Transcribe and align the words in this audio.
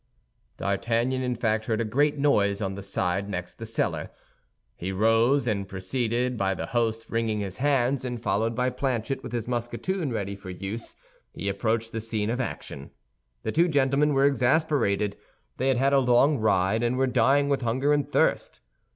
D'Artagnan, 0.57 1.21
in 1.21 1.35
fact, 1.35 1.65
heard 1.67 1.79
a 1.79 1.85
great 1.85 2.17
noise 2.17 2.59
on 2.59 2.73
the 2.73 2.81
side 2.81 3.29
next 3.29 3.59
the 3.59 3.67
cellar. 3.67 4.09
He 4.75 4.91
rose, 4.91 5.45
and 5.47 5.67
preceded 5.67 6.37
by 6.39 6.55
the 6.55 6.65
host 6.65 7.05
wringing 7.07 7.41
his 7.41 7.57
hands, 7.57 8.03
and 8.03 8.19
followed 8.19 8.55
by 8.55 8.71
Planchet 8.71 9.21
with 9.21 9.31
his 9.31 9.47
musketoon 9.47 10.11
ready 10.11 10.35
for 10.35 10.49
use, 10.49 10.95
he 11.35 11.47
approached 11.47 11.91
the 11.91 12.01
scene 12.01 12.31
of 12.31 12.41
action. 12.41 12.89
The 13.43 13.51
two 13.51 13.67
gentlemen 13.67 14.15
were 14.15 14.25
exasperated; 14.25 15.17
they 15.57 15.67
had 15.67 15.77
had 15.77 15.93
a 15.93 15.99
long 15.99 16.39
ride, 16.39 16.81
and 16.81 16.97
were 16.97 17.05
dying 17.05 17.47
with 17.47 17.61
hunger 17.61 17.93
and 17.93 18.11
thirst. 18.11 18.59